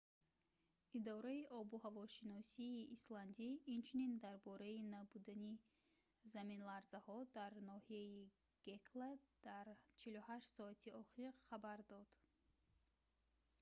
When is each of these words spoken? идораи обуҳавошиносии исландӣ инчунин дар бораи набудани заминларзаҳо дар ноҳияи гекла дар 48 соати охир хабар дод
идораи 0.97 1.43
обуҳавошиносии 1.61 2.89
исландӣ 2.95 3.49
инчунин 3.75 4.13
дар 4.25 4.37
бораи 4.47 4.77
набудани 4.95 5.53
заминларзаҳо 6.33 7.17
дар 7.37 7.51
ноҳияи 7.71 8.21
гекла 8.67 9.09
дар 9.47 9.65
48 9.99 10.57
соати 10.57 10.89
охир 11.01 11.31
хабар 11.47 11.79
дод 11.91 12.09